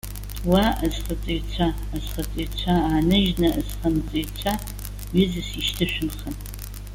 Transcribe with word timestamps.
Уа, 0.49 0.65
азхаҵаҩцәа! 0.85 1.67
Азхаҵаҩцәа 1.95 2.73
ааныжьны 2.81 3.49
азхамҵаҩцәа 3.59 4.53
ҩызас 5.15 5.49
ишьҭышәымхын. 5.59 6.35